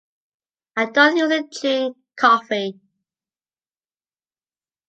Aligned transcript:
I 0.77 0.85
don’t 0.85 1.15
usually 1.17 1.43
drink 1.61 1.97
coffee. 2.15 2.79